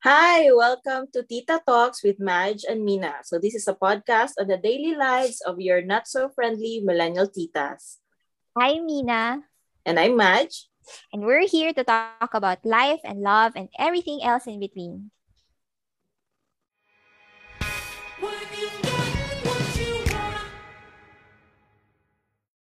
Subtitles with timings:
[0.00, 3.20] Hi, welcome to Tita Talks with Madge and Mina.
[3.20, 7.28] So this is a podcast on the daily lives of your not so friendly millennial
[7.28, 8.00] titas.
[8.56, 9.44] Hi, Mina.
[9.84, 10.72] And I'm Madge.
[11.12, 15.12] And we're here to talk about life and love and everything else in between.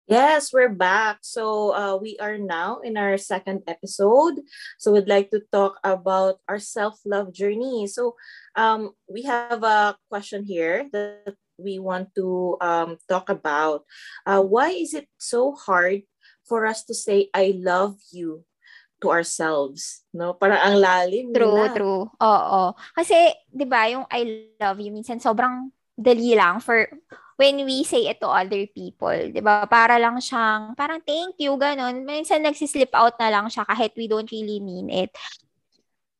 [0.09, 1.21] Yes, we're back.
[1.21, 4.41] So uh, we are now in our second episode.
[4.81, 7.85] So we'd like to talk about our self-love journey.
[7.85, 8.17] So
[8.57, 13.85] um, we have a question here that we want to um, talk about.
[14.25, 16.01] Uh, why is it so hard
[16.41, 18.49] for us to say I love you
[19.05, 20.01] to ourselves?
[20.09, 21.37] No, para ang lalim.
[21.37, 21.69] True, na.
[21.69, 22.09] true.
[22.09, 22.63] Oo.
[22.97, 23.13] Kasi
[23.53, 26.89] 'di ba, yung I love you minsan sobrang dali lang for
[27.39, 29.63] when we say it to other people, 'di ba?
[29.71, 32.03] Para lang siyang parang thank you ganun.
[32.03, 35.15] Minsan nagsi-slip out na lang siya kahit we don't really mean it.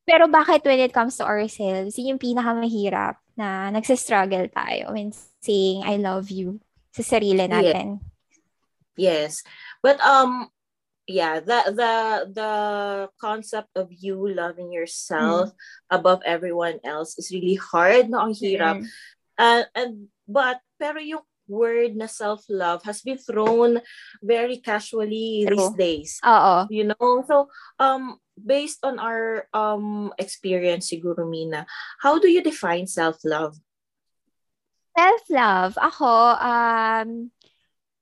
[0.07, 5.11] Pero bakit when it comes to ourselves, yun yung pinakamahirap na nagsistruggle tayo when
[5.43, 6.63] saying I love you
[6.95, 7.99] sa sarili natin.
[8.95, 9.43] Yes.
[9.83, 10.47] But um
[11.03, 11.93] yeah, the the
[12.31, 12.53] the
[13.19, 15.57] concept of you loving yourself mm.
[15.91, 18.23] above everyone else is really hard, no?
[18.23, 18.79] Ang hirap.
[18.79, 18.85] Mm.
[19.39, 19.93] Uh, and
[20.29, 23.81] but pero yung word na self-love has been thrown
[24.21, 25.57] very casually True.
[25.57, 26.11] these days.
[26.21, 26.69] Oo.
[26.69, 27.25] You know?
[27.25, 27.49] So,
[27.81, 31.65] um, based on our um experience siguro, Mina,
[31.99, 33.57] how do you define self-love?
[34.95, 37.31] Self-love, ako, um,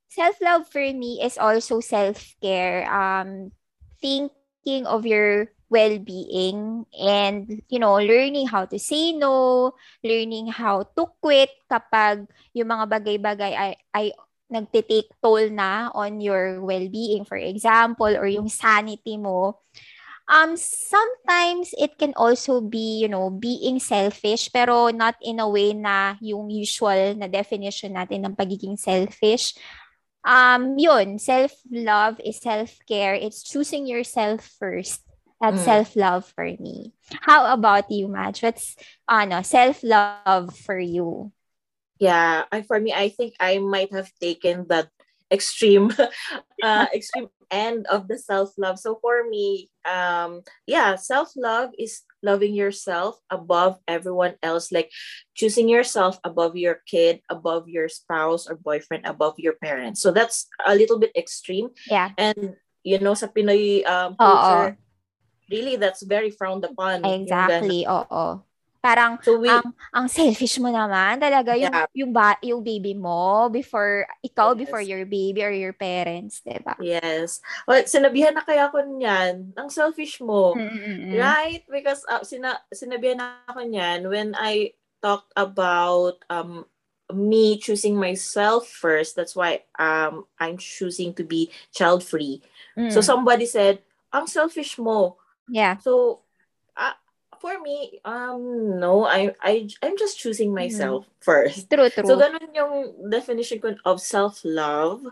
[0.10, 2.90] self-love for me is also self-care.
[2.90, 3.54] Um,
[4.02, 11.04] thinking of your well-being and you know learning how to say no learning how to
[11.20, 12.24] quit kapag
[12.56, 14.08] yung mga bagay-bagay ay, ay
[14.48, 17.28] nagte-take toll na on your well-being.
[17.28, 19.60] For example or yung sanity mo.
[20.28, 25.72] Um sometimes it can also be you know being selfish pero not in a way
[25.72, 29.56] na yung usual na definition natin ng pagiging selfish.
[30.28, 33.16] Um yun self-love is self-care.
[33.16, 35.07] It's choosing yourself first
[35.42, 35.66] That's mm.
[35.66, 36.94] self-love for me.
[37.22, 38.42] How about you, Madge?
[38.42, 38.76] What's
[39.08, 41.32] ano, self-love for you?
[42.00, 44.90] Yeah, I, for me, I think I might have taken that
[45.32, 45.92] extreme
[46.64, 48.80] uh, extreme end of the self-love.
[48.80, 54.92] So for me, um, yeah, self-love is loving yourself above everyone else, like
[55.36, 60.02] choosing yourself above your kid, above your spouse or boyfriend, above your parents.
[60.02, 61.70] So that's a little bit extreme.
[61.90, 62.12] Yeah.
[62.18, 64.78] And you know, sa Pinoy um, culture,
[65.50, 67.06] really that's very frowned upon.
[67.06, 68.44] Exactly, oo.
[68.78, 71.90] Parang so we, ang ang selfish mo naman talaga yung yeah.
[71.92, 74.60] yung ba, yung baby mo before ikaw yes.
[74.64, 76.78] before your baby or your parents, 'di ba?
[76.80, 77.44] Yes.
[77.66, 80.56] Well, sinabihan na kaya ko niyan, ang selfish mo.
[80.56, 81.20] Mm-mm.
[81.20, 81.66] Right?
[81.68, 86.64] Because uh, sina, sinabihan na ako niyan when I talked about um
[87.12, 89.18] me choosing myself first.
[89.20, 92.46] That's why um I'm choosing to be child free.
[92.78, 92.94] Mm.
[92.94, 93.84] So somebody said,
[94.14, 95.18] "Ang selfish mo."
[95.50, 95.78] Yeah.
[95.78, 96.22] So
[96.76, 96.94] uh,
[97.40, 101.12] for me, um, no, I, I, I'm just choosing myself mm.
[101.24, 101.70] first.
[101.70, 102.06] True, true.
[102.06, 105.06] So, ganun yung definition ko of self-love.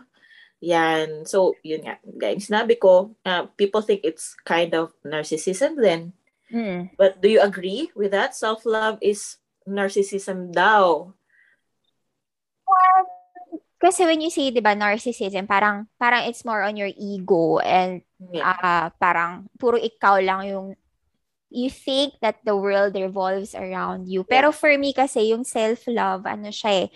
[0.60, 1.26] Yan.
[1.26, 1.98] So, yun nga.
[2.02, 6.12] Guys, sinabi ko, uh, people think it's kind of narcissism then.
[6.52, 6.90] Mm.
[6.96, 8.34] But do you agree with that?
[8.34, 11.12] Self-love is narcissism daw.
[13.86, 18.02] Kasi when you say, di ba, narcissism, parang, parang it's more on your ego and
[18.18, 18.50] yeah.
[18.58, 20.66] uh, parang puro ikaw lang yung
[21.54, 24.26] you think that the world revolves around you.
[24.26, 26.88] Pero for me kasi, yung self-love, ano siya eh,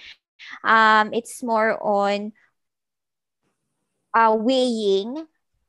[0.67, 2.35] um, it's more on
[4.11, 5.15] uh, weighing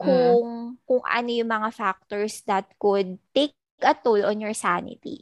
[0.02, 0.82] kung, mm.
[0.90, 3.54] kung ano yung mga factors that could take
[3.86, 5.22] a toll on your sanity.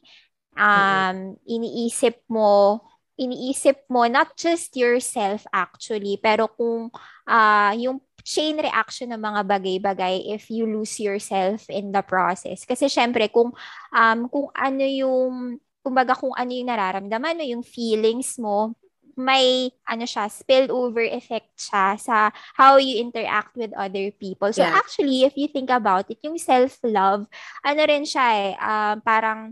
[0.56, 1.44] Um, mm-hmm.
[1.44, 2.88] Iniisip mo
[3.20, 6.88] iniisip mo not just yourself actually, pero kung
[7.28, 12.64] uh, yung chain reaction ng mga bagay-bagay if you lose yourself in the process.
[12.64, 13.52] Kasi syempre kung
[13.92, 18.76] um kung ano yung kumbaga kung ano yung nararamdaman mo, yung feelings mo,
[19.20, 24.48] may ano siya, spillover effect siya sa how you interact with other people.
[24.56, 24.80] So yeah.
[24.80, 27.28] actually, if you think about it, yung self-love,
[27.68, 29.52] ano rin siya eh, um, parang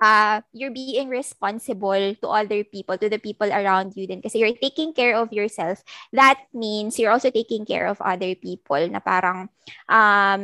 [0.00, 4.22] uh, you're being responsible to other people, to the people around you din.
[4.22, 5.82] Kasi you're taking care of yourself.
[6.12, 9.50] That means you're also taking care of other people na parang
[9.86, 10.42] um,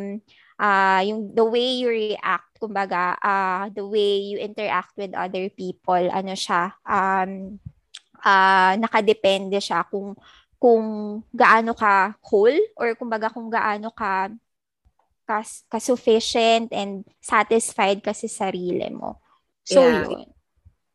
[0.60, 6.04] uh, yung the way you react, kumbaga, uh, the way you interact with other people,
[6.12, 7.58] ano siya, um,
[8.20, 10.14] uh, nakadepende siya kung
[10.60, 10.84] kung
[11.32, 14.28] gaano ka whole or kumbaga kung gaano ka
[15.24, 19.16] kas, ka-sufficient and satisfied ka sa sarili mo.
[19.70, 20.02] So, Yeah.
[20.10, 20.26] yun.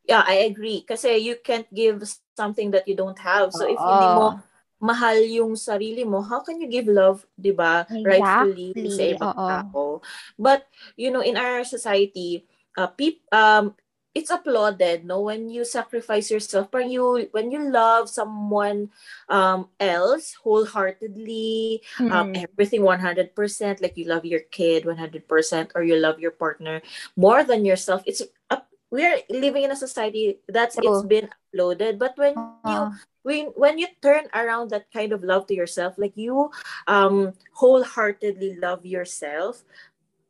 [0.05, 0.85] Yeah, I agree.
[0.85, 2.05] Kasi you can't give
[2.37, 3.49] something that you don't have.
[3.55, 4.37] So if hindi mo
[4.77, 7.89] mahal yung sarili mo, how can you give love, 'di ba?
[8.05, 9.17] Rightfully sa Exactly.
[9.17, 10.05] ibang tao.
[10.37, 12.45] But you know, in our society,
[12.77, 13.73] uh, peop, um
[14.15, 18.89] it's applauded no when you sacrifice yourself when you when you love someone
[19.29, 22.43] um else wholeheartedly um Mm.
[22.47, 26.81] everything 100% like you love your kid 100% or you love your partner
[27.15, 31.07] more than yourself it's up we are living in a society that's it's True.
[31.07, 32.35] been uploaded but when
[32.65, 32.91] you
[33.23, 36.49] when when you turn around that kind of love to yourself like you
[36.87, 39.63] um wholeheartedly love yourself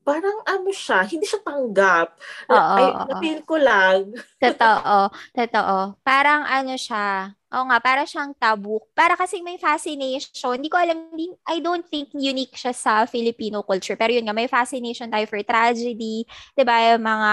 [0.06, 2.08] parang ano siya hindi siya tanggap
[2.54, 3.04] Oo, ay oo.
[3.10, 5.10] na-feel ko lang Totoo.
[5.38, 5.96] Totoo.
[6.04, 7.34] Parang ano siya.
[7.54, 8.82] Oo nga, para siyang tabu.
[8.98, 10.58] Para kasi may fascination.
[10.58, 13.94] Hindi ko alam, hindi, I don't think unique siya sa Filipino culture.
[13.94, 16.26] Pero yun nga, may fascination tayo for tragedy.
[16.58, 17.32] 'Di ba Yung mga,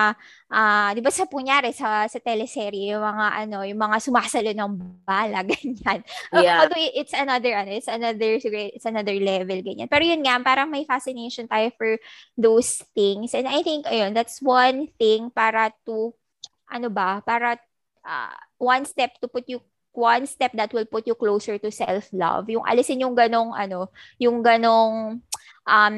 [0.52, 4.72] ah, di ba sa punyari, sa, sa teleserye, yung mga ano, yung mga sumasalo ng
[5.00, 6.04] bala, ganyan.
[6.28, 6.60] Yeah.
[6.60, 9.88] Although it's another, ano, it's another, it's another level, ganyan.
[9.88, 11.96] Pero yun nga, parang may fascination tayo for
[12.36, 13.32] those things.
[13.32, 16.12] And I think, ayun, that's one thing para to
[16.68, 17.56] ano ba, para
[18.04, 19.60] ah, one step to put you
[19.92, 22.48] one step that will put you closer to self-love.
[22.48, 25.20] Yung alisin yung ganong ano, yung ganong
[25.64, 25.94] um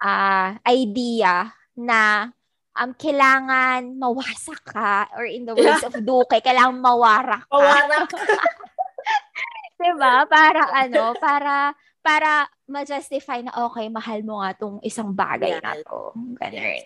[0.00, 2.30] ah, idea na
[2.76, 7.56] um kailangan mawasak ka or in the words of Duque, kailangan mawarak ka.
[7.56, 8.08] Pawarak.
[9.76, 10.24] 'Di ba?
[10.24, 15.84] Para ano, para para ma-justify na okay, mahal mo nga tong isang bagay na Yes.
[15.84, 16.00] to.
[16.38, 16.84] Ganun.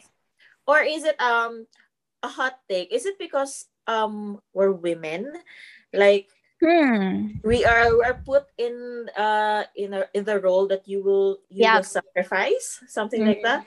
[0.70, 1.66] or is it um
[2.22, 5.26] a hot take is it because um we're women
[5.92, 6.26] like
[6.60, 7.40] Hmm.
[7.40, 11.64] we are we're put in uh in a, in the role that you will you
[11.64, 11.81] Yeah.
[11.81, 13.48] will sacrifice something like Mm.
[13.48, 13.62] that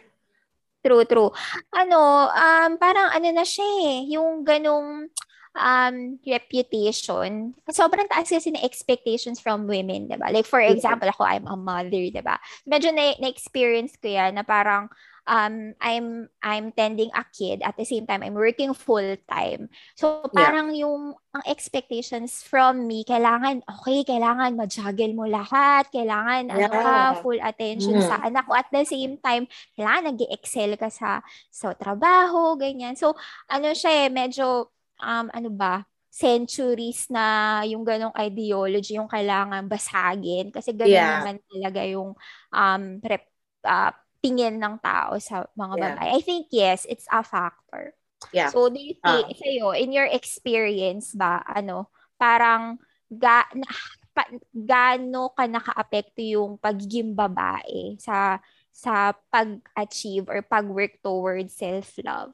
[0.83, 1.31] True, true.
[1.71, 5.07] Ano, um, parang ano na siya eh, yung ganong
[5.55, 5.95] um,
[6.27, 7.55] reputation.
[7.71, 10.27] Sobrang taas kasi na expectations from women, di ba?
[10.27, 12.35] Like, for example, ako, I'm a mother, di ba?
[12.67, 14.91] Medyo na- na-experience ko yan na parang
[15.27, 19.69] um, I'm I'm tending a kid at the same time I'm working full time.
[19.95, 26.75] So parang yung ang expectations from me kailangan okay, kailangan ma-juggle mo lahat, kailangan ano
[26.77, 27.23] ka, Yeah.
[27.23, 28.03] full attention Mm.
[28.03, 29.47] sa anak ko at the same time
[29.77, 32.93] kailangan nag-excel ka sa sa trabaho, ganyan.
[32.99, 33.15] So
[33.49, 34.69] ano siya eh, medyo
[35.01, 35.83] um ano ba,
[36.13, 41.17] centuries na yung ganong ideology yung kailangan basagin kasi ganun Yeah.
[41.17, 42.13] naman talaga yung
[42.53, 43.25] um rep,
[43.65, 43.93] ah,
[44.23, 45.95] tingin ng tao sa mga Yeah.
[45.99, 46.09] babae.
[46.17, 47.93] I think yes, it's a factor.
[48.31, 48.55] Yeah.
[48.55, 49.35] So do you think Ah.
[49.35, 52.79] sa'yo, in your experience ba, ano, parang
[53.11, 53.67] ga, na,
[54.15, 54.23] pa,
[54.55, 58.39] gaano ka naka-apekto yung pagiging babae sa
[58.73, 62.33] sa pag-achieve or pag-work towards self-love?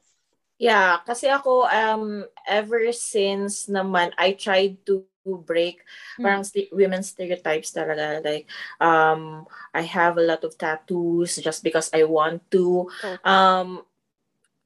[0.60, 5.84] Yeah, kasi ako um ever since naman I tried to break.
[6.16, 8.24] Parang st- women's stereotypes talaga.
[8.24, 8.48] Like
[8.80, 9.44] um
[9.76, 12.88] I have a lot of tattoos just because I want to.
[13.04, 13.20] Okay.
[13.28, 13.84] um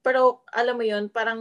[0.05, 1.41] pero alam mo yun parang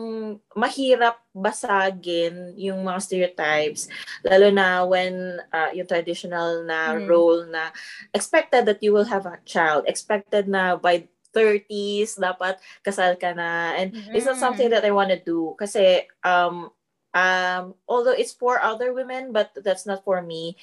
[0.55, 3.91] mahirap basagin yung mga stereotypes.
[4.23, 7.03] Lalo na when uh, yung traditional na Mm.
[7.11, 7.75] role na
[8.15, 9.83] expected that you will have a child.
[9.83, 11.03] Expected na by
[11.35, 12.55] 30s dapat
[12.87, 13.75] kasal ka na.
[13.75, 15.59] And it's not something that I want to do.
[15.59, 16.71] Kasi um
[17.13, 20.57] um although it's for other women but that's not for me.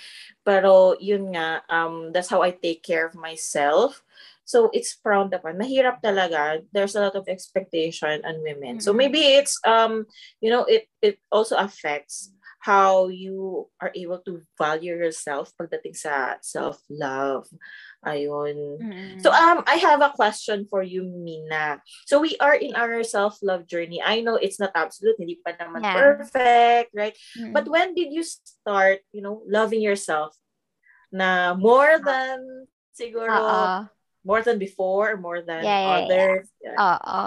[0.44, 4.02] Pero yun nga um that's how I take care of myself.
[4.44, 5.62] So it's frowned upon.
[5.62, 6.66] Mahirap talaga.
[6.74, 8.82] There's a lot of expectation on women.
[8.82, 8.98] So Mhm.
[8.98, 10.10] maybe it's um
[10.42, 16.36] you know it it also affects how you are able to value yourself pagdating sa
[16.44, 17.48] self-love
[18.04, 19.16] ayun Mm.
[19.20, 21.80] so um I have a question for you Mina.
[22.08, 24.00] So we are in our self-love journey.
[24.00, 25.96] I know it's not absolute, hindi pa naman Yeah.
[25.96, 27.16] perfect, right?
[27.36, 27.52] Mm.
[27.52, 30.32] But when did you start, you know, loving yourself
[31.12, 33.88] na more than siguro Oo.
[34.24, 35.96] more than before, more than Yeah, yeah, yeah.
[36.04, 36.44] others?
[36.60, 36.76] Yeah.
[36.76, 37.20] Oo.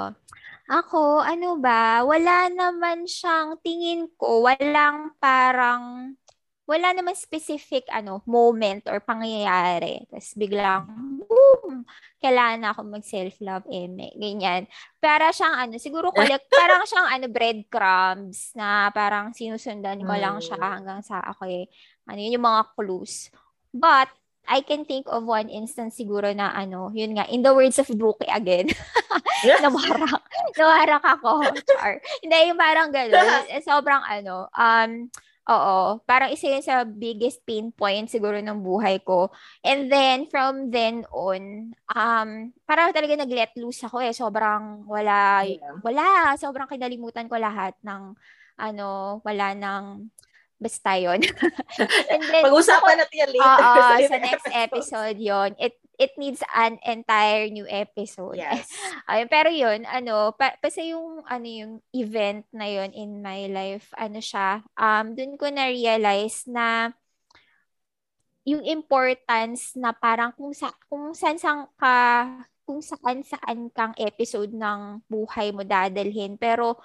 [0.72, 6.16] Ako, ano ba, wala naman siyang tingin ko, walang parang,
[6.64, 10.08] wala naman specific ano moment or pangyayari.
[10.08, 10.88] Tapos biglang,
[11.20, 11.84] boom,
[12.24, 14.16] kailangan na ako mag-self-love, eme.
[14.16, 14.64] Ganyan.
[15.04, 20.56] Para siyang ano, siguro collect, parang siyang ano, breadcrumbs na parang sinusundan ko lang siya
[20.60, 20.72] Mm.
[20.80, 21.68] hanggang sa, okay,
[22.08, 23.28] ano yun yung mga clues.
[23.76, 24.08] But,
[24.48, 27.88] I can think of one instance siguro na ano, yun nga, in the words of
[27.88, 28.68] Duque again,
[29.64, 30.24] nawarak.
[30.60, 31.48] nawarak ako.
[31.64, 32.04] Char.
[32.20, 33.48] Hindi, yung parang gano'n.
[33.54, 35.08] Eh, Sobrang ano, um,
[35.44, 39.28] Oo, parang isa yun sa biggest pain point siguro ng buhay ko.
[39.60, 42.30] And then, from then on, um,
[42.64, 44.16] parang talaga nag-let loose ako eh.
[44.16, 45.76] Sobrang wala, yeah.
[45.84, 48.16] wala, sobrang kinalimutan ko lahat ng,
[48.56, 50.08] ano, wala ng,
[50.64, 51.20] basta yun.
[52.32, 53.60] Then, Pag-usapan natin yan later.
[53.60, 58.40] Oo, sa, sa next episode yon It it needs an entire new episode.
[58.40, 58.66] Yes.
[59.10, 63.94] Ayun, pero yun, ano, pa, kasi yung, ano, yung event na yun in my life,
[63.94, 66.92] ano siya, um, dun ko na-realize na
[68.44, 71.96] yung importance na parang kung sa kung saan saan ka
[72.68, 76.76] kung saan saan kang episode ng buhay mo dadalhin pero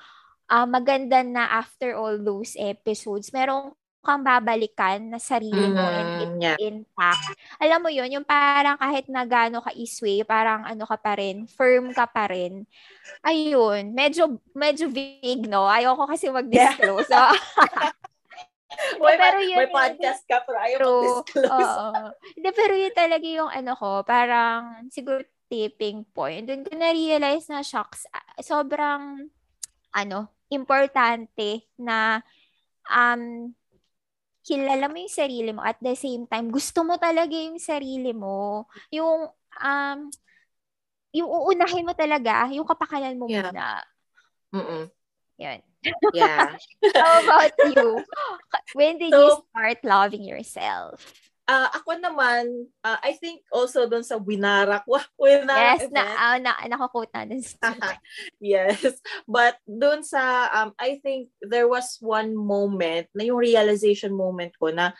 [0.48, 6.10] uh, maganda na after all those episodes merong kang babalikan na sarili mo mm, and
[6.22, 6.56] it's yeah.
[6.56, 7.34] intact.
[7.60, 11.44] Alam mo yun, yung parang kahit na gano'n ka isway, parang ano ka pa rin,
[11.44, 12.64] firm ka pa rin.
[13.20, 15.68] Ayun, medyo, medyo vague, no?
[15.68, 17.10] Ayoko kasi mag-disclose.
[17.10, 17.36] Yeah.
[19.02, 21.50] May, pero yun, may podcast ka pero ayaw mag-disclose.
[21.50, 21.88] Oo.
[22.36, 26.46] Hindi, pero yun talaga yung ano ko, parang siguro tipping point.
[26.46, 28.06] Doon ko na-realize na shocks,
[28.40, 29.26] sobrang
[29.92, 32.20] ano, importante na
[32.88, 33.52] um,
[34.44, 35.60] kilala mo yung sarili mo.
[35.60, 38.68] At the same time gusto mo talaga yung sarili mo.
[38.92, 39.28] Yung
[39.60, 39.98] um
[41.12, 43.48] yung uunahin mo talaga yung kapakanan mo yeah.
[43.48, 43.66] muna.
[44.52, 44.92] Mm
[45.38, 45.62] yan
[46.12, 46.58] yeah.
[46.94, 48.02] How about you?
[48.74, 50.98] When did so, you start loving yourself
[51.48, 54.84] uh, ako naman, uh, I think also doon sa Winarak.
[55.16, 55.96] Winarak yes, event.
[55.96, 57.72] na, uh, na, nakakote na sa
[58.38, 59.00] Yes.
[59.24, 64.68] But doon sa, um, I think there was one moment, na yung realization moment ko
[64.68, 64.92] na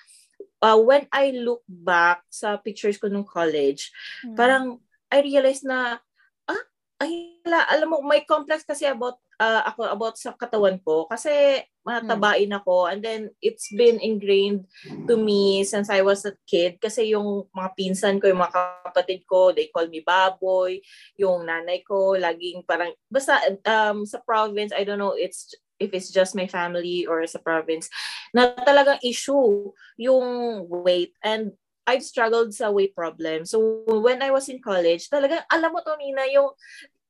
[0.65, 3.93] uh, when I look back sa pictures ko nung college,
[4.25, 4.35] hmm.
[4.35, 4.81] parang
[5.13, 6.01] I realized na,
[6.49, 6.65] ah,
[7.05, 12.53] ay, alam mo, may complex kasi about uh, ako about sa katawan ko kasi matabain
[12.53, 14.69] ako and then it's been ingrained
[15.09, 19.25] to me since I was a kid kasi yung mga pinsan ko, yung mga kapatid
[19.25, 20.85] ko, they call me baboy,
[21.17, 26.13] yung nanay ko laging parang basta um sa province I don't know it's if it's
[26.13, 27.89] just my family or sa province
[28.35, 30.27] na talagang issue yung
[30.69, 31.57] weight and
[31.89, 33.49] I've struggled sa weight problem.
[33.49, 36.53] So when I was in college, talagang alam mo to Nina, yung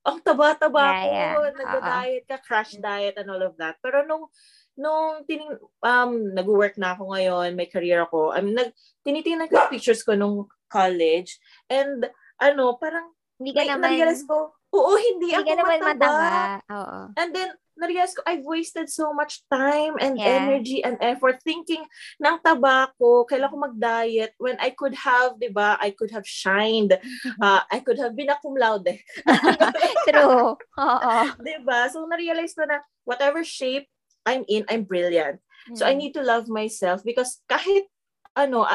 [0.06, 1.56] ang taba-taba yeah, ko, yeah.
[1.58, 3.82] nag-diet ka, crash diet and all of that.
[3.82, 4.30] Pero nung
[4.78, 8.30] nung tining um nag-work na ako ngayon, may career ako.
[8.30, 8.70] I mean, nag
[9.02, 12.06] tinitingnan ko pictures ko nung college and
[12.38, 13.10] ano, parang
[13.42, 15.98] hindi ka naman ko, oo, hindi, hindi ako ka naman mataba.
[15.98, 16.42] mataba.
[16.70, 17.00] Oo.
[17.18, 20.42] And then na-realize ko, I've wasted so much time and yeah.
[20.42, 21.86] energy and effort thinking
[22.18, 26.98] ng tabako, kailan ko mag-diet when I could have, di ba, I could have shined.
[27.38, 28.98] Uh, I could have been a cum laude.
[30.10, 30.58] True.
[30.58, 31.14] Oo.
[31.38, 31.86] Di ba?
[31.86, 33.86] So, na-realize ko na whatever shape
[34.28, 35.40] I'm in, I'm brilliant.
[35.72, 35.76] Mm.
[35.80, 36.04] So, I mm.
[36.04, 37.88] need to love myself because kahit,
[38.36, 38.68] ano,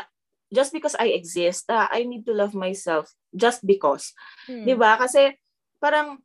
[0.50, 4.18] just because I exist, uh, I need to love myself just because.
[4.50, 4.66] Mm.
[4.66, 4.98] Di ba?
[4.98, 5.38] Kasi,
[5.78, 6.18] parang,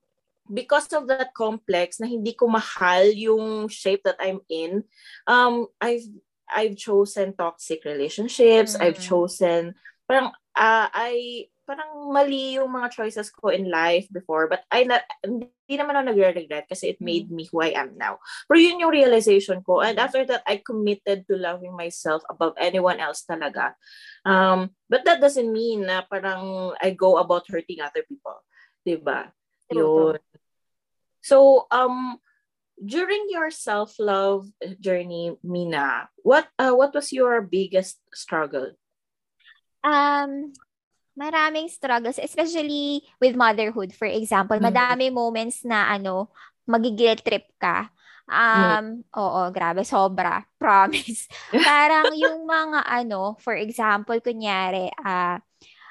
[0.48, 4.84] because of that complex na hindi ko mahal yung shape that I'm in,
[5.28, 6.08] um, I've
[6.48, 8.72] I've chosen toxic relationships.
[8.76, 8.80] Mm.
[8.80, 9.76] I've chosen
[10.08, 15.04] parang uh, I parang mali yung mga choices ko in life before but I na,
[15.20, 18.16] hindi naman ako nagre-regret kasi it made me who I am now.
[18.48, 23.04] Pero yun yung realization ko and after that I committed to loving myself above anyone
[23.04, 23.76] else talaga.
[24.24, 28.40] Um, but that doesn't mean na parang I go about hurting other people.
[28.80, 29.28] 'Di ba?
[29.68, 30.16] Yun.
[31.20, 32.16] So, um,
[32.80, 34.48] during your self-love
[34.80, 38.72] journey, Mina, what uh, what was your biggest struggle?
[39.84, 40.56] Um,
[41.18, 44.54] maraming struggles, especially with motherhood, for example.
[44.54, 44.70] Mm-hmm.
[44.70, 46.30] Madami moments na ano,
[46.70, 47.90] magigil trip ka.
[48.28, 49.18] Um, mm.
[49.18, 50.44] oo, grabe, sobra.
[50.62, 51.26] Promise.
[51.50, 55.36] Parang yung mga ano, for example, kunyari, ah, uh,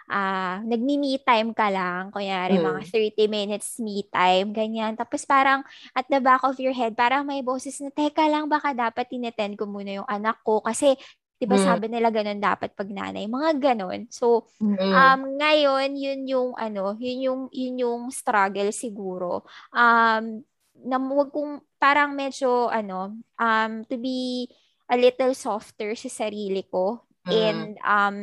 [0.07, 2.63] uh, nagmi-me time ka lang, kunyari mm.
[2.63, 2.81] mga
[3.17, 4.95] 30 minutes me time, ganyan.
[4.95, 5.65] Tapos parang
[5.97, 9.59] at the back of your head, parang may boses na, teka lang, baka dapat tinetend
[9.59, 10.95] ko muna yung anak ko kasi
[11.37, 11.65] 'di ba mm.
[11.65, 14.09] sabi nila ganun dapat pag nanay, mga ganun.
[14.09, 14.77] So mm.
[14.77, 19.45] um ngayon yun yung ano, yun yung yun yung struggle siguro.
[19.71, 20.41] Um
[20.77, 24.49] na wag kong parang medyo ano, um to be
[24.89, 27.31] a little softer sa sarili ko mm.
[27.33, 28.17] and um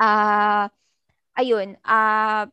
[0.00, 0.66] uh,
[1.36, 2.48] ayun, uh,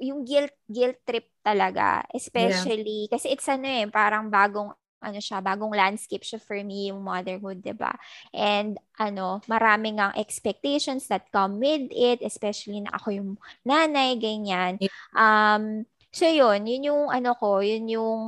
[0.00, 3.10] yung guilt guilt trip talaga, especially yeah.
[3.12, 4.72] kasi it's ano eh, parang bagong
[5.04, 7.92] ano siya, bagong landscape siya for me yung motherhood, 'di ba?
[8.32, 13.30] And ano, maraming ang expectations that come with it, especially na ako yung
[13.62, 14.80] nanay, ganyan.
[15.12, 18.22] Um, so yun, yun yung ano ko, yun yung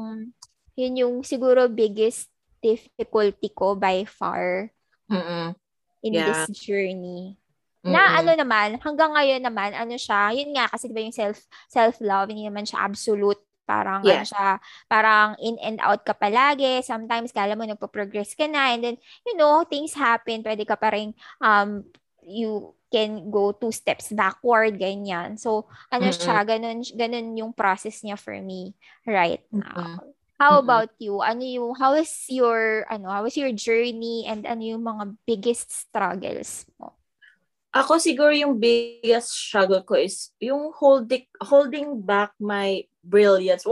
[0.76, 2.28] yun yung siguro biggest
[2.60, 4.74] difficulty ko by far
[5.08, 5.54] Mm-mm.
[6.02, 6.44] in Yeah.
[6.46, 7.38] this journey.
[7.86, 8.18] Na Mm-mm.
[8.18, 11.38] ano naman, hanggang ngayon naman, ano siya, yun nga, kasi diba yung self,
[11.70, 13.45] self-love, hindi naman siya absolute.
[13.66, 14.24] Parang, ano Yeah.
[14.24, 16.80] siya, parang in and out ka palagi.
[16.86, 18.72] Sometimes, kala mo, nagpo-progress ka na.
[18.72, 18.96] And then,
[19.26, 20.46] you know, things happen.
[20.46, 21.84] Pwede ka pa rin, um,
[22.24, 25.36] you can go two steps backward, ganyan.
[25.38, 26.14] So, ano Mm-mm.
[26.14, 28.72] siya, ganun, ganun yung process niya for me
[29.06, 29.84] right now.
[29.84, 30.00] Mm-mm.
[30.40, 30.60] How Mm-mm.
[30.60, 31.20] about you?
[31.22, 35.72] Ano yung, how is your, ano, how is your journey and ano yung mga biggest
[35.72, 36.95] struggles mo?
[37.76, 43.68] Ako siguro yung biggest struggle ko is yung holding holding back my brilliance.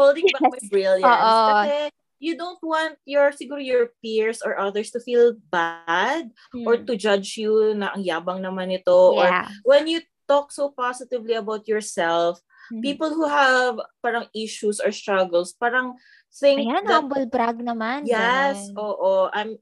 [0.00, 1.36] holding back my brilliance.
[1.52, 1.92] Kasi
[2.22, 6.32] you don't want your siguro your peers or others to feel bad
[6.64, 6.86] or Hmm.
[6.88, 9.50] to judge you na ang yabang naman ito or yeah.
[9.68, 12.40] when you talk so positively about yourself,
[12.72, 12.80] Mhm.
[12.80, 15.98] people who have parang issues or struggles, parang
[16.32, 18.06] think Ayan, that humble brag naman.
[18.08, 19.28] Yes, oo.
[19.34, 19.58] I'm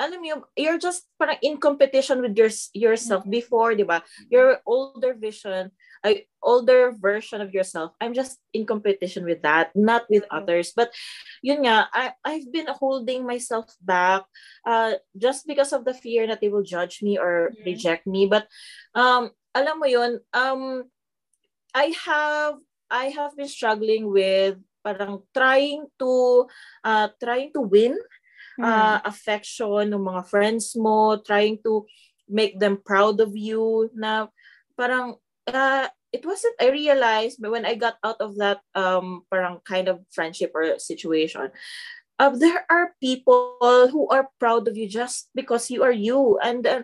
[0.00, 3.38] alam mo yung, you're just parang in competition with your, yourself Mm-hmm.
[3.38, 4.02] before, di ba?
[4.30, 5.70] Your older vision,
[6.02, 10.34] ay older version of yourself, I'm just in competition with that, not with Mhm.
[10.34, 10.74] others.
[10.74, 10.90] But
[11.42, 14.26] yun nga, I, I've been holding myself back
[14.66, 17.62] uh, just because of the fear that they will judge me or Mhm.
[17.66, 18.26] reject me.
[18.26, 18.50] But
[18.98, 20.90] um, alam mo yun, um,
[21.72, 22.58] I have
[22.92, 26.44] I have been struggling with parang trying to
[26.84, 27.96] uh, trying to win.
[28.62, 31.84] Uh, affection ng mga friends mo, trying to
[32.30, 34.30] make them proud of you na
[34.78, 35.18] parang
[35.50, 39.88] uh, it wasn't I realized but when I got out of that um parang kind
[39.88, 41.52] of friendship or situation
[42.22, 43.58] uh, there are people
[43.90, 46.38] who are proud of you just because you are you.
[46.38, 46.82] And uh,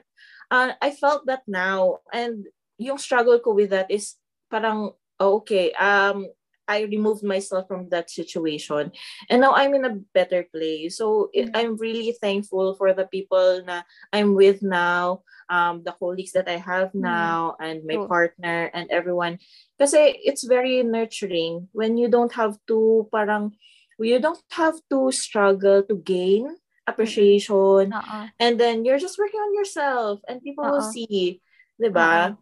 [0.50, 1.98] I felt that now.
[2.12, 2.46] And
[2.78, 4.14] yung struggle ko with that is
[4.50, 6.30] parang oh, okay um
[6.68, 8.92] I removed myself from that situation
[9.32, 11.56] and now I'm in a better place so it, Mm.
[11.56, 13.82] I'm really thankful for the people na
[14.12, 17.08] I'm with now um the colleagues that I have Mm.
[17.08, 19.40] now and my partner and everyone
[19.78, 23.56] Because it's very nurturing when you don't have to parang
[23.98, 26.50] you don't have to struggle to gain
[26.86, 28.18] appreciation Oo.
[28.38, 30.92] and then you're just working on yourself and people will Oo.
[30.92, 31.40] see
[31.78, 32.34] 'di ba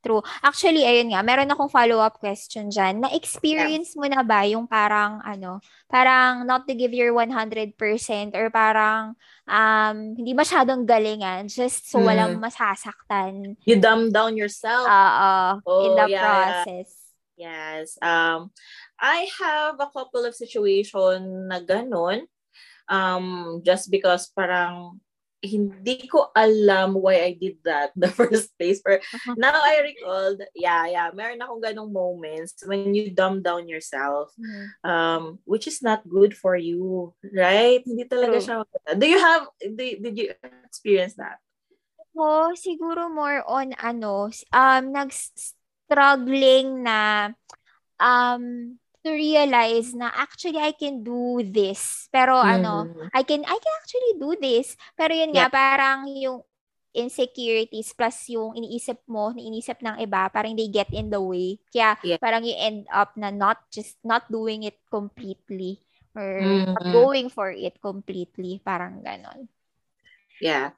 [0.00, 0.24] True.
[0.40, 3.04] Actually, ayun nga, meron akong follow-up question dyan.
[3.04, 5.60] Na-experience mo na ba yung parang, ano,
[5.92, 7.76] parang not to give your 100%
[8.32, 9.12] or parang
[9.44, 12.08] um, hindi masyadong galingan just so Hmm.
[12.08, 16.24] walang masasaktan you dumb down yourself uh, in Oh, the yeah, yeah.
[16.64, 16.88] process.
[17.36, 17.86] Yes.
[18.00, 18.52] Um,
[18.96, 22.24] I have a couple of situation na ganun.
[22.88, 25.00] Um, just because parang
[25.40, 28.80] hindi ko alam why I did that the first place.
[28.84, 29.34] But Uh-huh.
[29.36, 34.64] now I recalled, yeah, yeah, meron akong ganong moments when you dumb down yourself, Mhm.
[34.84, 37.80] um, which is not good for you, right?
[37.84, 38.64] Hindi talaga True.
[38.64, 38.96] siya.
[38.96, 40.28] Do you have, did, did you
[40.64, 41.40] experience that?
[42.10, 47.30] Ako, siguro more on ano, um, nag-struggling na
[48.00, 52.08] um, to realize na actually I can do this.
[52.12, 53.10] Pero ano, Mhm.
[53.14, 54.76] I can I can actually do this.
[54.98, 55.52] Pero yun nga, Yeah.
[55.52, 56.42] parang yung
[56.90, 61.58] insecurities plus yung iniisip mo, iniisip ng iba, parang they get in the way.
[61.70, 62.18] Kaya Yeah.
[62.18, 65.80] parang you end up na not just not doing it completely
[66.18, 66.90] or not Mhm.
[66.90, 68.58] going for it completely.
[68.66, 69.46] Parang ganon.
[70.40, 70.72] Yeah.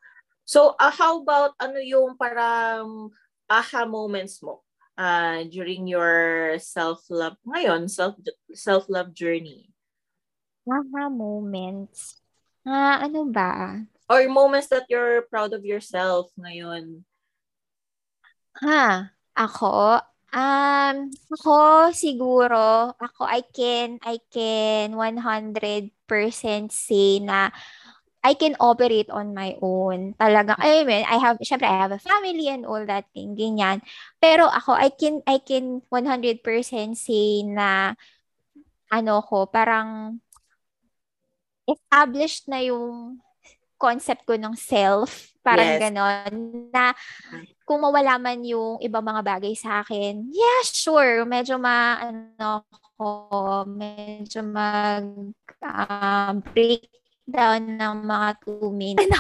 [0.45, 3.11] So, uh, how about ano yung parang
[3.49, 4.65] aha moments mo
[4.99, 8.17] uh, during your self-love ngayon, self
[8.53, 9.73] self-love journey?
[10.69, 12.23] Aha moments.
[12.63, 13.83] Ah, ano ba?
[14.07, 17.03] Or moments that you're proud of yourself ngayon?
[18.63, 19.99] Ha, ako,
[20.31, 20.97] um,
[21.35, 21.57] ako
[21.91, 25.91] siguro, ako I can, I can 100%
[26.71, 27.51] say na
[28.23, 30.15] I can operate on my own.
[30.15, 33.83] Talaga, I mean, I have, syempre, I have a family and all that thing, ganyan.
[34.23, 37.99] Pero ako, I can, I can 100% say na,
[38.95, 40.23] ano ko, parang
[41.67, 43.19] established na yung
[43.75, 45.35] concept ko ng self.
[45.43, 45.91] Parang Yes.
[45.91, 46.33] ganon.
[46.71, 46.95] Na
[47.67, 51.27] kung mawala man yung ibang mga bagay sa akin, yeah, sure.
[51.27, 52.63] Medyo ma, ano
[52.95, 55.03] ko, medyo mag
[55.59, 56.35] um,
[57.27, 59.11] breakdown ng mga two minutes.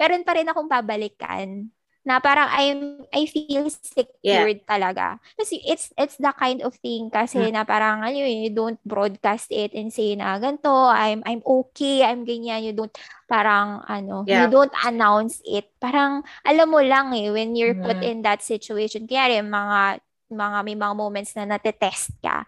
[0.00, 1.70] Meron pa rin akong babalikan
[2.02, 5.22] na parang I'm I feel secured talaga.
[5.38, 7.54] Kasi it's it's the kind of thing kasi Mm.
[7.54, 12.26] na parang ano you don't broadcast it and say na ganito, I'm I'm okay, I'm
[12.26, 12.90] ganyan, you don't
[13.30, 14.50] parang ano, you Yeah.
[14.50, 15.70] don't announce it.
[15.78, 18.02] Parang alam mo lang eh when you're put Mhm.
[18.02, 19.06] in that situation.
[19.06, 22.42] Kaya rin mga mga may mga moments na natetest ka.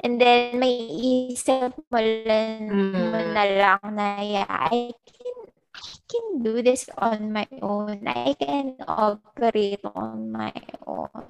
[0.00, 3.12] And then may isip mo lang, mm.
[3.12, 5.36] mo na lang na, yeah, I can,
[5.76, 8.08] I can do this on my own.
[8.08, 10.56] I can operate on my
[10.88, 11.28] own.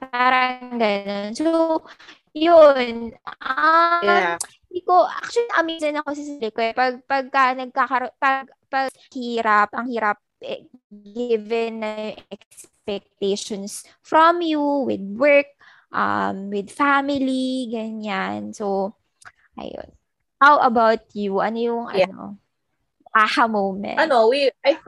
[0.00, 1.36] Parang ganun.
[1.36, 1.84] So,
[2.32, 3.12] yun.
[3.44, 4.40] Um, yeah.
[4.70, 6.60] Hindi ko, actually, amazing ako sa sarili ko.
[6.64, 6.72] Eh.
[6.72, 15.04] Pag, pagka nagkakaroon, pag, pag hirap, ang hirap, eh, given na expectations from you with
[15.20, 15.52] work,
[15.92, 18.54] um, with family, ganyan.
[18.54, 18.96] So,
[19.58, 19.90] ayun.
[20.40, 21.38] How about you?
[21.44, 22.08] Ano yung, yeah.
[22.08, 22.40] ano,
[23.14, 23.98] aha moment?
[24.00, 24.78] Ano, we, I,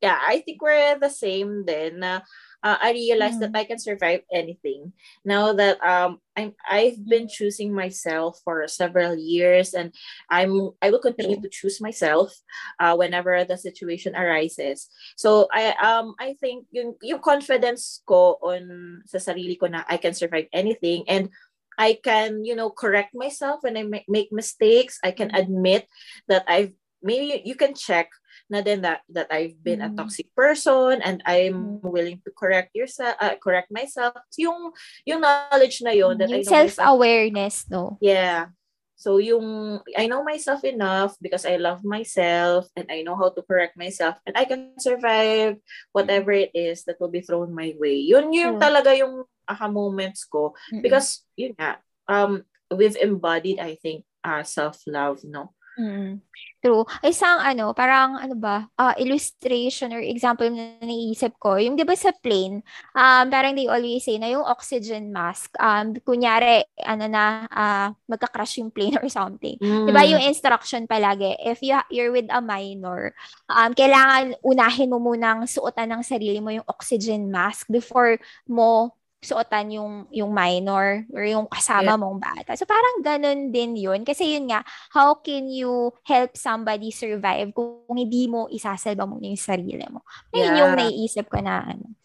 [0.00, 2.02] yeah, I think we're the same then.
[2.02, 2.20] Uh,
[2.64, 3.40] uh, I realized mm.
[3.40, 4.96] that I can survive anything.
[5.24, 9.92] Now that um I'm I've been choosing myself for several years and
[10.32, 12.32] I'm I will continue to choose myself
[12.80, 14.88] uh, whenever the situation arises.
[15.20, 20.00] So I um I think yung yung confidence ko on sa sarili ko na I
[20.00, 21.28] can survive anything and
[21.74, 24.98] I can, you know, correct myself when I make mistakes.
[25.02, 25.90] I can admit
[26.30, 26.70] that I've
[27.02, 28.08] maybe you can check
[28.54, 29.90] na din that that I've been mm.
[29.90, 31.90] a toxic person and I'm mm.
[31.90, 34.70] willing to correct yourself uh, correct myself yung
[35.02, 38.54] yung knowledge na yon that yung I self-awareness no yeah
[38.94, 43.42] so yung I know myself enough because I love myself and I know how to
[43.42, 45.58] correct myself and I can survive
[45.90, 48.62] whatever it is that will be thrown my way yun yung mm.
[48.62, 50.80] talaga yung aha moments ko mm-hmm.
[50.86, 56.22] because yun nga um we've embodied I think uh, self-love no Mm.
[56.64, 56.86] True.
[57.04, 61.92] Isang ano, parang ano ba, uh, illustration or example na naisip ko, yung 'di ba
[61.98, 62.62] sa plane,
[62.94, 68.62] um parang they always say na yung oxygen mask, um kunyari ano na uh, magka-crash
[68.62, 69.58] yung plane or something.
[69.60, 69.90] Mm.
[69.90, 73.12] 'Di ba yung instruction palagi, if you you're with a minor,
[73.50, 78.16] um kailangan unahin mo munang suotan ng sarili mo yung oxygen mask before
[78.48, 82.00] mo suotan yung yung minor or yung kasama yeah.
[82.00, 82.52] mong bata.
[82.54, 84.04] So parang ganun din yun.
[84.04, 84.60] Kasi yun nga,
[84.92, 90.04] how can you help somebody survive kung hindi mo isasalba mo yung sarili mo?
[90.36, 90.58] Ayun yeah.
[90.60, 91.96] yung naiisip ko na ano.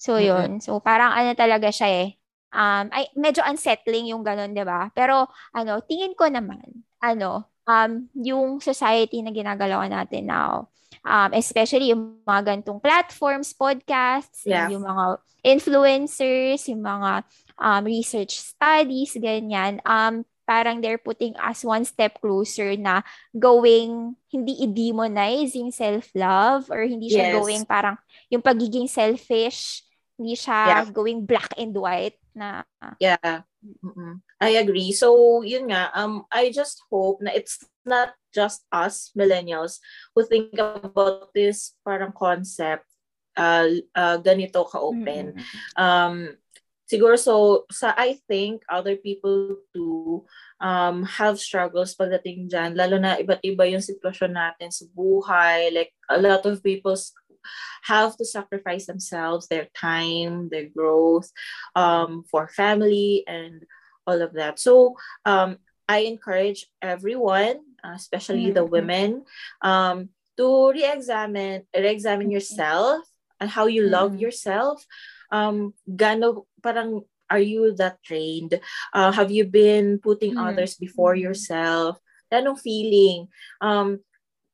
[0.00, 0.58] So yun.
[0.58, 0.64] Mm-hmm.
[0.64, 2.08] So parang ano talaga siya eh.
[2.56, 4.88] Um, ay, medyo unsettling yung ganun, di ba?
[4.96, 6.64] Pero ano, tingin ko naman,
[7.04, 10.72] ano, um, yung society na ginagalawan natin now,
[11.06, 14.66] um, especially yung mga gantong platforms, podcasts, yeah.
[14.66, 17.22] yung mga influencers, yung mga
[17.62, 24.58] um, research studies, ganyan, um, parang they're putting us one step closer na going, hindi
[24.66, 27.34] i-demonize yung self-love or hindi siya yes.
[27.38, 27.96] going parang
[28.30, 29.85] yung pagiging selfish,
[30.16, 30.84] hindi siya yeah.
[30.88, 32.64] going black and white na.
[33.00, 33.44] Yeah.
[33.84, 34.20] Mm-mm.
[34.40, 34.92] I agree.
[34.92, 39.80] So, yun nga, um, I just hope na it's not just us millennials
[40.12, 42.84] who think about this parang concept
[43.36, 45.36] uh, uh ganito ka-open.
[45.36, 45.76] Mm-hmm.
[45.76, 46.36] Um,
[46.86, 50.22] siguro so sa I think other people too
[50.62, 55.90] um have struggles pagdating diyan lalo na iba't iba yung sitwasyon natin sa buhay like
[56.08, 56.94] a lot of people
[57.82, 61.30] have to sacrifice themselves their time their growth
[61.74, 63.64] um for family and
[64.06, 65.56] all of that so um
[65.88, 68.58] I encourage everyone uh, especially mm-hmm.
[68.58, 69.22] the women,
[69.62, 73.06] um, to re-examine, re-examine yourself
[73.38, 74.26] and how you love mm-hmm.
[74.26, 74.84] yourself.
[75.30, 78.58] Um, gano, parang, are you that trained?
[78.92, 80.50] Uh, have you been putting mm-hmm.
[80.50, 81.30] others before mm-hmm.
[81.30, 81.98] yourself?
[82.32, 83.28] Anong feeling?
[83.60, 84.02] Um,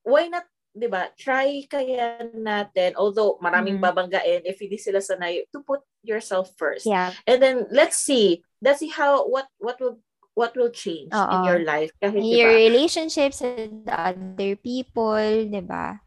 [0.05, 1.13] why not 'di ba?
[1.17, 3.85] Try kaya natin although maraming mm.
[3.85, 6.89] babanggain if hindi sila sanay to put yourself first.
[6.89, 7.13] Yeah.
[7.29, 8.43] And then let's see.
[8.65, 10.01] Let's see how what what will
[10.33, 11.29] what will change Oo.
[11.29, 11.93] in your life.
[12.01, 16.01] Kahit, your diba, relationships with other people, di ba?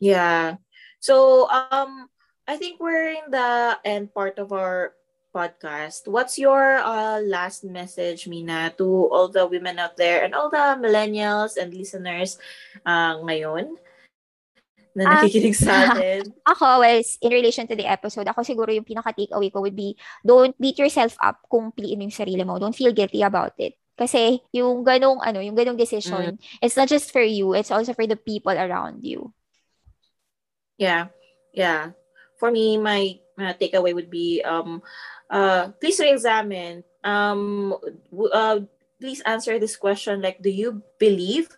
[0.00, 0.56] Yeah.
[1.04, 2.08] So, um,
[2.48, 4.96] I think we're in the end part of our
[5.34, 6.06] podcast.
[6.10, 10.76] What's your uh, last message, Mina, to all the women out there and all the
[10.78, 12.38] millennials and listeners
[12.84, 13.78] uh, ngayon?
[14.94, 16.34] na ah, nakikinig uh, sa atin?
[16.46, 19.94] Ako, well, in relation to the episode, ako siguro yung pinaka-takeaway ko would be,
[20.26, 22.58] don't beat yourself up kung piliin mo yung sarili mo.
[22.58, 23.78] Don't feel guilty about it.
[23.94, 26.58] Kasi yung ganong, ano, yung ganong decision, mm.
[26.64, 29.30] it's not just for you, it's also for the people around you.
[30.80, 31.12] Yeah.
[31.52, 31.92] Yeah.
[32.40, 34.82] For me, my, my takeaway would be, um,
[35.30, 37.74] uh, please re-examine, um,
[38.32, 38.60] uh,
[39.00, 41.48] please answer this question like, do you believe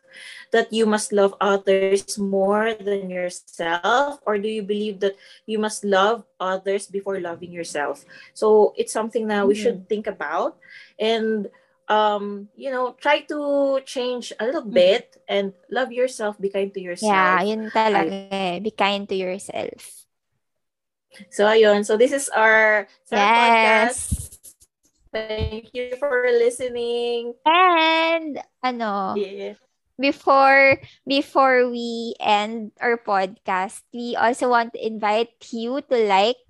[0.53, 4.21] that you must love others more than yourself?
[4.25, 5.17] Or do you believe that
[5.47, 8.05] you must love others before loving yourself?
[8.33, 9.63] So it's something that we mm-hmm.
[9.63, 10.57] should think about.
[10.99, 11.51] And
[11.89, 14.87] um you know try to change a little mm-hmm.
[14.87, 17.11] bit and love yourself be kind to yourself.
[17.11, 20.02] Yeah yun talaga I, be kind to yourself
[21.31, 23.13] so ayun so this is our yes.
[23.13, 24.33] podcast
[25.13, 27.37] Thank you for listening.
[27.45, 29.61] And ano, yeah.
[30.01, 36.41] before before we end our podcast, we also want to invite you to like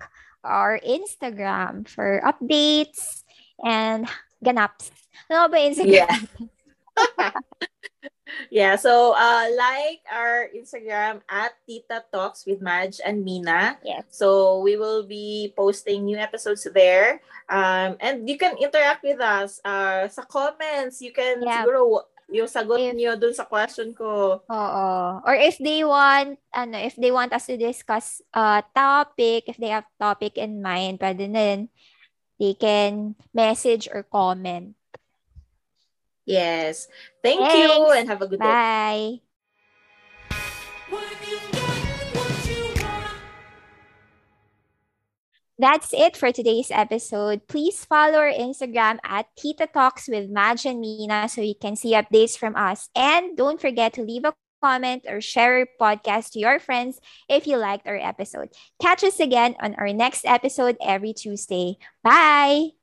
[0.47, 3.27] our Instagram for updates
[3.59, 4.07] and
[4.39, 4.95] ganaps.
[5.27, 6.07] Ano ba Instagram?
[6.07, 7.35] Yeah.
[8.49, 13.77] yeah, so uh, like our Instagram at Tita Talks with Madge and Mina.
[13.83, 14.03] Yes.
[14.09, 17.21] So we will be posting new episodes there.
[17.49, 21.01] Um, and you can interact with us uh, sa comments.
[21.01, 21.63] You can Yeah.
[21.63, 24.41] siguro yung sagot If- niyo dun sa question ko.
[24.49, 24.87] Oo.
[25.21, 29.69] Or if they want, ano, if they want us to discuss a topic, if they
[29.69, 31.61] have topic in mind, pwede na rin.
[32.41, 34.73] They can message or comment.
[36.25, 36.87] Yes.
[37.21, 38.45] Thank you and have a good day.
[38.45, 39.19] Bye!
[45.59, 47.47] That's it for today's episode.
[47.47, 51.93] Please follow our Instagram at Tita Talks with Madge and Mina so you can see
[51.93, 52.89] updates from us.
[52.95, 57.45] And don't forget to leave a comment or share our podcast to your friends if
[57.45, 58.49] you liked our episode.
[58.81, 61.77] Catch us again on our next episode every Tuesday.
[62.03, 62.82] Bye!